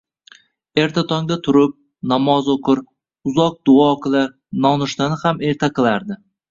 Erta 0.83 1.03
tongda 1.11 1.37
turib, 1.49 1.75
namoz 2.13 2.51
o`qir, 2.55 2.83
uzoq 3.33 3.63
duo 3.71 3.89
qilar, 4.09 4.37
nonushtani 4.67 5.25
ham 5.27 5.49
erta 5.53 5.75
qilardi 5.81 6.25